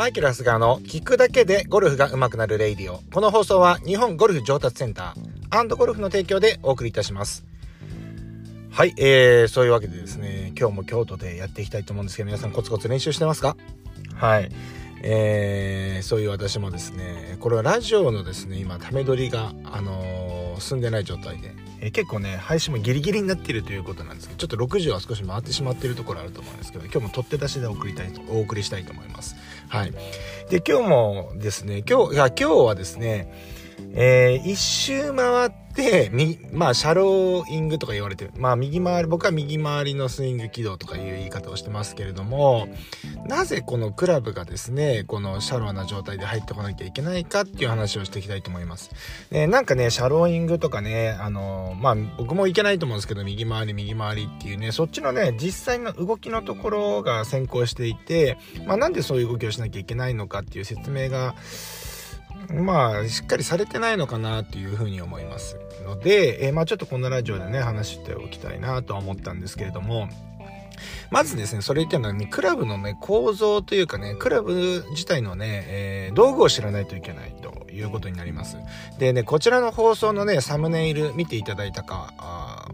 [0.00, 3.02] マイケル・ハスガーの聞くだけでゴルフが上手くなるレイディオ。
[3.12, 7.44] この放送は日本ゴルフ上達センターゴルフの提供でお送りいたします。
[8.70, 13.58] はい、えー、そういうわけでですね、今日も京都でやっていきたいと思うんですけど、皆さんコツコツ練習してますか？
[14.14, 14.50] はい。
[15.02, 20.29] えー、そういう私もですね、これはラジオのですね、今、ため撮りが、あのー、
[20.60, 29.36] 進んでない状態で、えー、結構ね、配信もギリギリになっているということなんですけど、ちょっと60は少し回ってしまっているところあると思うんですけど、今日も取って出しで送りたいと、お送りしたいと思います。
[29.68, 29.92] はい。
[30.50, 33.59] で、今日もですね、今日、いや、今日はですね、
[33.94, 38.32] えー、一周回って、み、まあ、シャローイングとか言われてる。
[38.36, 42.68] まあ、右回り、僕は右回りのスイング軌道とかいう言い方をしてますけれども、
[43.26, 48.90] なぜこのクラブがですね、このシャローな状態で入ってこなきゃいけないかっていう話をしていきたいと思います。
[49.30, 61.34] で、なんかね、シャローイングとかね、あの、まあ、僕もいけないと思うんですけど、右回り、右回りっていうね、そっちのね、実際の動きのところが先行していて、まあ、なんでそういう動きをしなきゃいけないのかっていう説明が、
[62.48, 70.08] まあ、しっかりされてないのかなっていうふうに思いますので、えー、まあちょっとこのラジオでね、話しておきたいなとは思ったんですけれども、
[71.10, 78.56] まずですね、それっていうのはね、クラブのね、構造というかね、クラブ自体のね、えー、道具を知らないといけないということになります。
[78.98, 82.68] でね、こちらの放送のね、サムネイル見ていただいたか、あ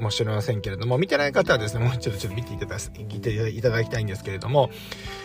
[0.00, 4.70] もしれませんけれども、見てない方はですね、もう一度ちょっと見ていただいただきたいんですけれども、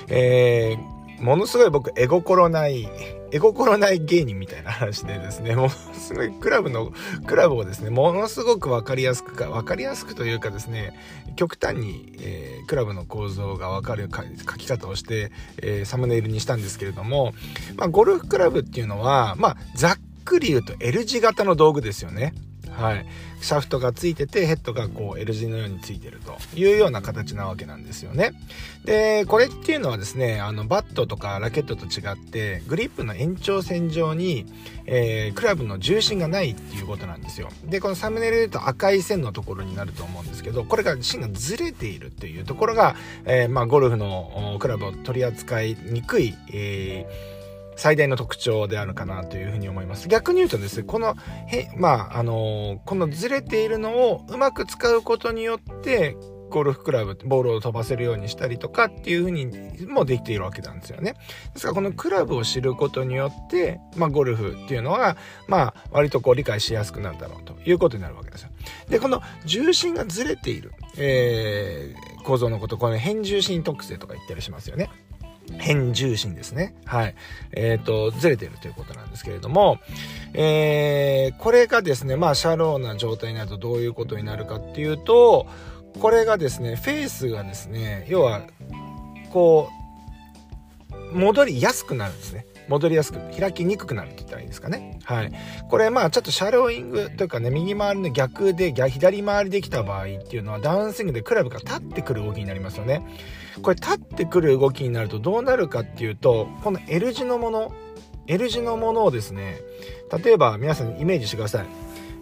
[0.07, 2.87] えー、ものすごい僕、絵心ない、
[3.31, 6.91] 絵心ない芸人みたいな話でですね、 ものすごいクラブの、
[7.25, 10.93] クラブをですね、ものすごくわかりやすくか、わかりやすくというかですね、
[11.35, 17.33] 極端に、えー、クラブの構造がわかる書き方をして、えー、サムネイルにしたんですけれども、
[17.75, 22.33] まあ、ゴルフクラブっていうのは、ま、ざっくり言うと L 字型の道具ですよね。
[22.77, 23.05] はい。
[23.41, 28.33] シャフトがついてて、ヘッドがこう L 字のようについてるというような形なわけなんですよね。
[28.85, 34.45] で、これっていうのはですね、あの、バットとかラケットと違って、グリップの延長線上に、
[34.85, 37.49] えー、クラブの重心がないっていうことなんですよ。
[37.65, 42.95] で、このサムネイルで言うと赤い線のところになると思うんですけど、これが芯がずれているっていうところが、
[43.25, 47.34] えー、まあ、ゴルフのクラブを取り扱いにくい、えー
[47.75, 50.07] 最大の特徴であるかなというふうに思います。
[50.07, 51.15] 逆に言うとですね、この、
[51.47, 56.15] へ、まあ、あのー、このずれているのをうまく使うことによって、
[56.49, 59.47] ゴルフクラブ、ボールを飛ばせるようにしたりとかっていうふうに
[59.87, 61.15] もできているわけなんですよね。
[61.53, 68.49] ですからこのクラブを知ることによって、まあゴルフっていうのは、まあ割とこう理解しやすくなるだろうということになるわけですよ。
[68.89, 74.89] で、この重心がずれている、えー、構造のこと、この変重心特性とか言ったりしますよね。
[75.59, 76.75] 変重心ですね。
[76.85, 77.15] はい。
[77.51, 79.79] えっ、ー、と、ずれてるということなんですけれども、
[80.33, 85.47] えー、これがですね、まあ、シャローな状態になるとどういうことになるかっていうと、
[85.99, 88.41] これがですね、フェースがですね、要は、
[89.31, 89.69] こ
[91.13, 92.45] う、戻りやすくなるんですね。
[92.67, 94.99] 戻りやすく、開きにくくなるって言ったらいいですかね。
[95.03, 95.31] はい。
[95.69, 103.05] これ、まあ、ちょっとシャローイングというかね、右回りの逆で、左回りできた場合っていうのは、ダウンスイングでクラブが立ってくる動きになりますよね。
[103.61, 107.73] これ、立ってくる動きになるとどうなるかっていうと、この L 字のもの、
[108.27, 109.59] L 字のものをですね、
[110.23, 111.65] 例えば皆さんイメージしてください。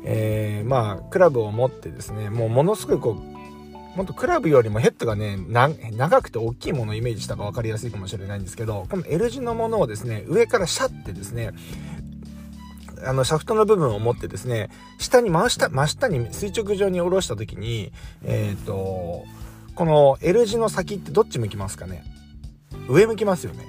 [0.06, 3.33] えー、まあ、クラブを持ってですね、もうものすごいこう、
[3.96, 11.52] もっとクラブよりもヘッドがね、長くて大きいものをイメージしたか分かりやすいかもしれないんですけど、この L 字のものをですね、上からシャってですね、
[13.06, 17.92] あの、シャフトの部分を持ってですね、下に真下、真下に垂直上に下ろした時に、
[18.24, 19.26] えっ、ー、と、
[19.76, 22.04] この L 字の先ってどっち向きますかね？
[22.88, 23.66] 上向きますよね。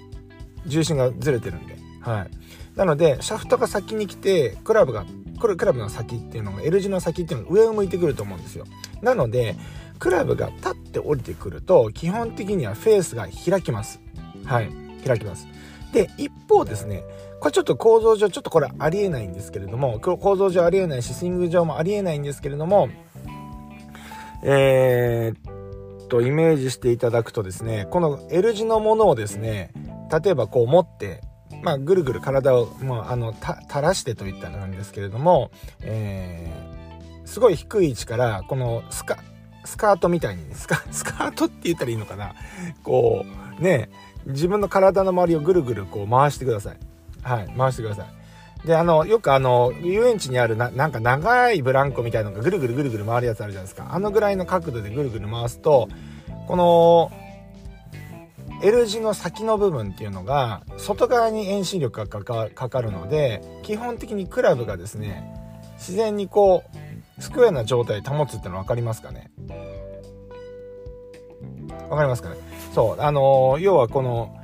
[0.67, 1.77] 重心がずれてるんで。
[2.01, 2.77] はい。
[2.77, 5.05] なので、シャフトが先に来て、クラブが、
[5.41, 8.65] これクラブの先っていうのが、L 字の先っていうのが上を向いてくると思うんですよ。
[9.03, 9.57] なので、
[9.99, 14.01] クラブが立って降りてくると基本的にはフェースが開きます。
[14.45, 14.71] はい。
[15.07, 15.47] 開きます。
[15.95, 17.05] で一方ですね
[17.41, 22.89] これちょっと構造上ちょっとこれありえないんですけれども構造上ありえないしスイング上もありえないんですけれども
[24.43, 29.73] えー、っとイメージしていただくとですねこの L 字のものをですね
[30.23, 31.23] 例えばこう持って
[31.63, 39.34] まあ、ぐるぐる体を、まあ、あの垂らしてといったらなんですけれども、えー、すごい低い位置からこのスカッ
[39.65, 42.35] スカートみたいにスカ、 ートって言ったらいいのかな
[42.83, 43.25] こ
[43.59, 43.91] う、ね、
[44.27, 46.77] 自分の体の周りをぐるぐるこう回してください。
[47.23, 48.67] はい、回してください。
[48.67, 53.89] で、あの、よくあの、遊園地にあるな、なんか長いブランコみたいのがぐるぐるぐるぐる回るやつあるじゃないですか。
[53.93, 55.89] あのぐらいの角度でぐるぐる回すと、
[56.47, 57.13] この、
[58.63, 65.25] L 字の先の部分っていうのが、外側に遠心力がかかるので、基本的にクラブがですね、
[65.77, 66.84] 自然にこう、
[67.25, 69.31] スクエアな状態保つっての分かりますかね？
[71.89, 72.37] 分かりますかね？
[72.75, 74.37] そうあのー、要はこの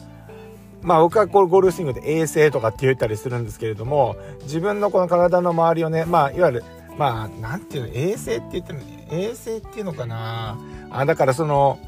[0.82, 6.64] まあ僕はこゴルフスイングで衛星とかって言ったりするんですけれども、自分のこの体の周りをね、まあいわゆる、
[6.96, 8.80] まあなんていうの、衛星って言ってる、
[9.10, 10.58] 衛星っていうのかな？
[10.90, 11.78] あ、だからその、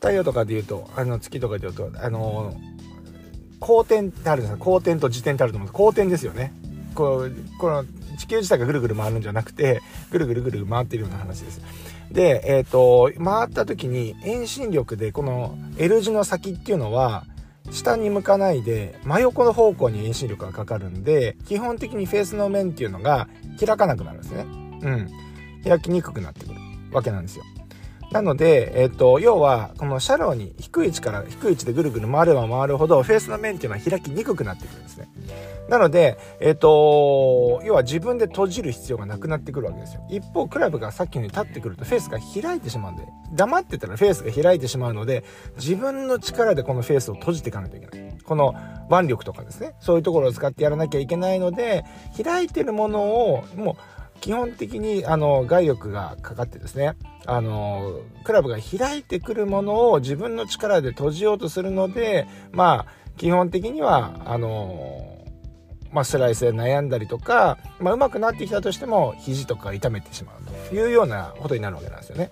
[0.00, 2.54] 太陽とかで言うと、あの月とかで言うと、あの、
[3.60, 4.64] 公転ってあるんですか。
[4.64, 5.76] 公転と自転ってあると思うんです。
[5.76, 6.52] 公転ですよね。
[6.96, 7.84] こう、この
[8.18, 9.80] 地球自体がぐるぐる回るんじゃなくて、
[10.10, 11.60] ぐるぐるぐる回ってるような話です。
[12.10, 17.24] で、えっ、ー、と、回った時に遠心力でこの L 字の先っていうのは、
[17.70, 23.28] 下に向かないで真横の方向に遠心力がかかるんで基本的にフェースの面っていうのが
[23.58, 25.08] 開かなくなるんですねうん
[25.64, 26.60] 開きにくくなってくる
[26.92, 27.44] わけなんですよ
[28.10, 35.08] なので、えっ、と、要は、このシャローに低い位置から低い位置でぐるぐる回れば回るほど、フェースの面っていうのは開きにくくなってくるんですね。
[35.68, 40.06] なので、えっ、と、要は自分で閉じる必要がなくなってくるわけですよ。
[40.08, 45.24] 一方、クラブがさっきのように立ってくるとフェースが開いてしまうんで、黙ってたらフェースが開いてしまうので、
[45.56, 48.18] 自分の力でこのフェースを閉じていかないといけない。
[48.24, 48.54] この
[48.90, 51.84] 腕力とかですね、そういうところを使ってやらなきゃいけないので、
[52.22, 56.94] 開いてるものを、もう、基本的にあの外力がかかってですね
[57.26, 65.18] あのクラブが開いてくるものを自分の力で閉じようとするのでまあ基本的にはあの
[65.92, 72.30] まあ、スライスで悩んだりとか、まあ、上手くなってきたとしても肘とか痛めてしまうというようなことになるわけなんですよね。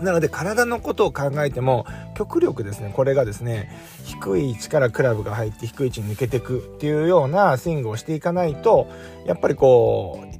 [0.00, 3.72] なので体のことを考えても極力ですねこれがですね
[4.04, 8.88] 低い位置からクラブが入って低い位置に抜けていくっていうようなスイングをしていかないと
[9.26, 10.35] やっぱりこう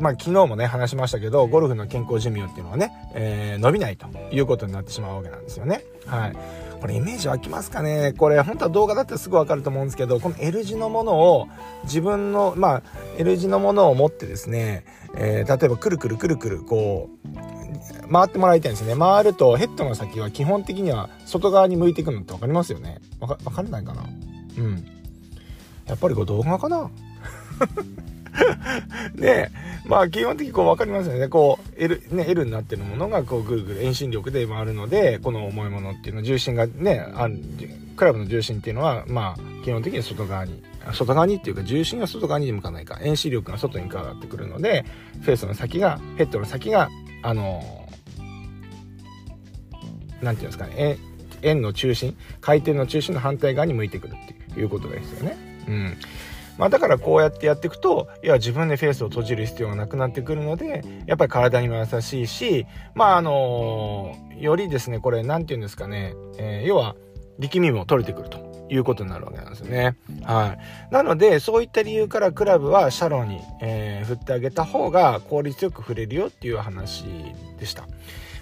[0.00, 5.84] まあ昨日もね話しましたけどゴルフの健康寿命っていうのはね、えー、伸びないということになってしまうわけなんですよね。
[6.06, 6.36] はい。
[6.80, 8.14] これイメージ湧きますかね？
[8.16, 11.46] これ本当は動画だったらすぐわかると思うんですけどこの L 字のものを
[11.84, 12.82] 自分のまあ
[13.18, 17.10] L 字のものを持ってですね、えー、例えばくるくるくるくるこ
[18.08, 18.96] う回ってもらいたいんですね。
[18.96, 22.98] 回るとヘッドの先は基本的には外側に向いていくのって分かりますよね？
[23.20, 24.04] わか分かんないかな？
[24.56, 24.86] うん。
[25.86, 26.90] やっぱりこう動画かな？
[29.14, 29.50] で、
[29.86, 31.28] まあ基本的にこう分かりますよね。
[31.28, 37.28] こう L、ね、L になってるものがこうぐるぐる遠心力で回るので、この重いものっていうの重心がね、あ
[37.96, 40.62] クラブの重心っていうのは、まあ基本的に外側に、
[40.92, 44.84] 外側にっていうか重心が外側に向かないか、遠心力が外にかかってくるので、
[45.22, 46.88] フェースの先が、ヘッドの先が、
[47.22, 47.62] あの
[50.22, 50.98] なんていうんですかね、
[51.42, 55.36] 円の中心、回転の中心の反対側に向いてくるっていうことですよね。
[55.68, 55.96] うん。
[56.60, 66.96] まあ、だからこうやってやっていくといや自分でフェースを閉じる必要がなくなってくるのでやっぱり体にも優しいしまああのよりですねこれ何て言うんですかね、えー、要は
[67.38, 68.50] 力みも取れてくると。
[68.72, 69.96] いうことになるわけなんですよね。
[70.22, 70.92] はい。
[70.94, 77.04] なので、そういった理由からクラブはシャローに、えー、振ってあげた方が効率よく振れるよっていう話
[77.58, 77.88] でした。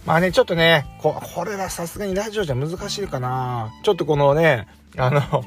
[0.04, 3.72] まあね、ちょっとね、ここれはさすがにラジオじゃ難しいかな。
[3.82, 4.68] ちょっとこのね、
[4.98, 5.44] あの、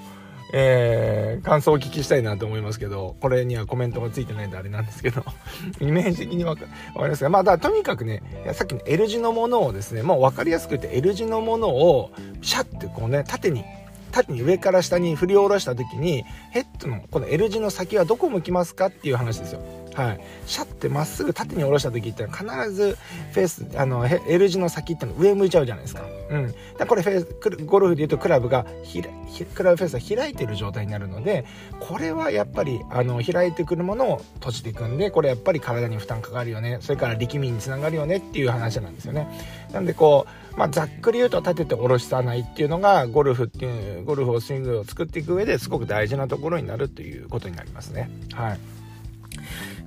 [0.54, 5.24] えー、感想をお聞きしたいなと思いますけど、これにはコメントがついてないんであれなんですけど、
[5.80, 6.66] イメージ的にわか
[6.96, 8.22] りますが、まあ、だとにかくね、
[8.54, 12.12] さっきの L 字のものをですね、もう分かりやすく言って L 字のものを、
[12.42, 13.64] シャッてこうね、縦に、
[14.12, 19.81] 縦に上から下に振り下ろした時に、ヘッドのこの L 字の先はどこ向きますかっていう話ですよ。
[19.96, 22.98] はい、シャッてまっすぐ縦に下ろした時って必ず
[23.34, 26.04] フェースあの L 字の先っての上向いちゃうじゃないですか。
[26.30, 31.46] うん、でこれフェースゴルフで言うとクラブがひクラブフェースが開いてる状態になるので
[31.80, 39.28] これはやっぱりあの開いてくるものを閉じていくんでこれやっぱり体に負担かかるよねそれから力みにつながるよねっていう話なんですよね。
[39.74, 48.10] なんでこう、まあ、ざっくり言うと立てて下ろさないっていうのがゴルフっていうゴルフをスイングを作っていく上ですごく大事なところになるということになりますね。
[48.34, 48.81] はい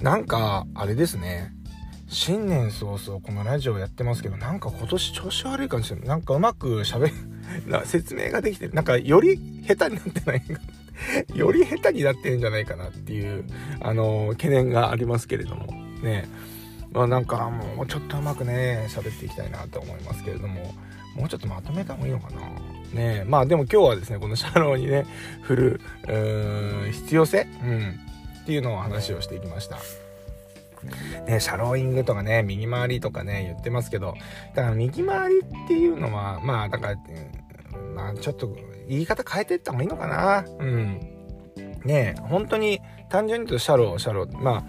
[0.00, 1.52] なんか、あれですね。
[2.08, 6.08] 新年早々このラジオやってますけど、なんか今年調子悪いかもしれない。
[6.08, 7.12] なんかうまく喋る、
[7.86, 8.74] 説明ができてる。
[8.74, 9.36] なんかより
[9.66, 10.60] 下手になってないか。
[11.34, 13.44] より下手になってるんじゃないかなっていう、
[13.80, 15.66] あのー、懸念がありますけれども。
[16.02, 16.28] ね。
[16.92, 20.74] まあなんかもうちょっとうまくね、喋っていきたいなと思いますけれども、
[21.16, 22.40] もうちょっとまとめた方がいいのかな。
[22.92, 25.04] ねまあでも今日はですね、このシャローにね、
[25.42, 25.80] 振る、
[26.92, 28.00] 必要性うん。
[28.44, 29.78] っていうのを話をしていきました。
[31.26, 34.14] ね、シャローイングとかね、右回りとかね、言ってますけど、
[34.54, 36.96] だから右回りっていうのは、まあ、だから、
[37.94, 38.54] まあ、ちょっと
[38.86, 40.44] 言い方変えてった方がいいのかな。
[40.58, 41.00] うん。
[41.84, 44.64] ね本当に単純に言うとシャロー、シャロー、ま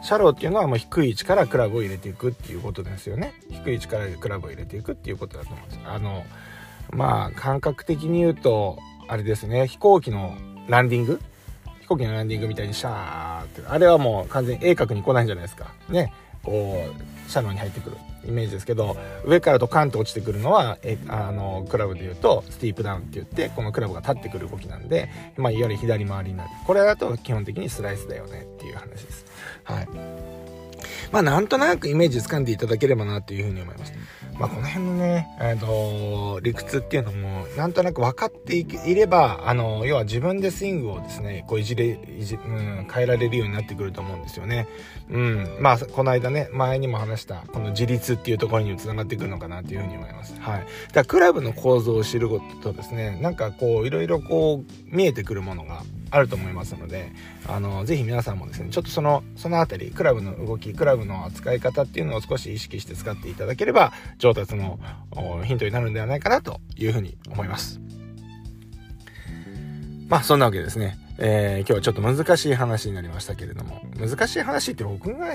[0.00, 3.34] あ、シャローっていうのはもう低い位置からクラブを入れていくっていうことですよね。
[3.50, 5.80] 低い位置からクラブを入れていくっていうことだと思うんです。
[5.84, 6.24] あの、
[6.90, 10.34] まあ、感覚的に言うと、あれですね、飛行機の
[10.68, 11.20] ランディング
[11.92, 13.62] 行機のランディングみたいにシャーって。
[13.66, 15.72] あれはもう完全に鋭角に来ないじゃないですか。
[15.88, 16.12] ね。
[16.42, 17.96] こうシャロンに入ってくる。
[18.24, 26.50] イメージですけど上からドカンと落ちてくるのはえあのクラブでいうとスティープダウンって言ってこのクラブが立ってくる動きなんで、まあ、いわゆる左回りになる。
[26.64, 29.26] これだと基本的にスライスだよねっていう話です。
[29.64, 29.88] はい。
[31.12, 33.92] まあなんとなくイメージつかんでいただければなっていうふうに思います
[34.38, 44.66] まあ、この辺のね、えっ、ー、と、理屈っていうのも、なんとなく分かっていれば、あの、要は自分でスイングをですね、こういじれ、いじ、うん、変えられるようになってくると思うんですよね。
[45.10, 45.56] うん。
[45.60, 50.34] まあ、この間ね、前にも話した、この自立っていうところにも繋がってくるのかなっていうふうに思います。
[50.40, 50.60] はい。
[50.60, 57.10] だからクラブの構造を知ることとですね、なんかこう、いろいろこう、見えてくるものがあると思いますので、
[57.48, 64.78] あの、ぜひ皆さんもですね、ちょっとその、そのあたり、クラブの動き、クラブの扱い方っていうのを少し意識して使っていただければ、上達の
[65.44, 67.80] ヒントになるんではないかなというふうに思います。
[70.08, 70.98] まあ、そんなわけですね。
[71.18, 75.26] えー、今日はちょっと難しい話になりましたけれども、難しい話って僕が、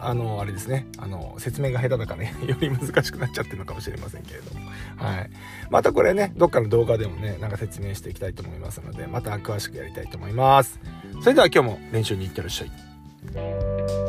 [0.00, 4.60] あの、あれですね、あの、説明が下手だからね、 より難しくなっちゃってるのかもしれませんけれども、
[4.96, 5.30] はい。
[5.70, 10.78] またこれね、どっかの動画でもね、なんか説明していきたいと思いますので、また詳しくやりたいと思います。
[11.22, 14.07] それでは今日も練習に行ってらっしゃい。